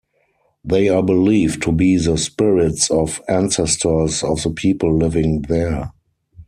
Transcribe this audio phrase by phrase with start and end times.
[0.65, 5.91] They are believed to be the spirits of ancestors of the people living there.